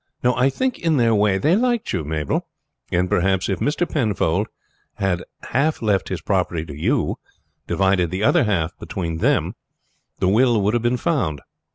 "No, 0.23 0.33
I 0.35 0.49
think 0.49 0.79
in 0.79 0.97
their 0.97 1.13
way 1.13 1.37
they 1.37 1.55
liked 1.55 1.93
you, 1.93 2.03
Mabel; 2.03 2.47
and 2.91 3.07
perhaps 3.07 3.47
if 3.49 3.59
Mr. 3.59 3.87
Penfold 3.87 4.47
had 4.95 5.23
half 5.49 5.79
left 5.79 6.09
his 6.09 6.21
property 6.21 6.65
to 6.65 6.75
you, 6.75 7.19
divided 7.67 8.09
the 8.09 8.23
other 8.23 8.45
half 8.45 8.75
between 8.79 9.17
them 9.17 9.53
the 10.17 10.27
will 10.27 10.59
would 10.63 10.73
have 10.73 10.81
been 10.81 10.97
found. 10.97 11.41